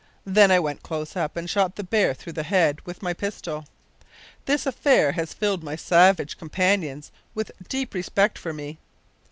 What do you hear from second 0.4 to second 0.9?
I went